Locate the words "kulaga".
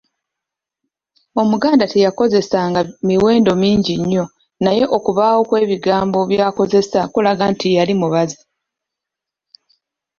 7.13-7.43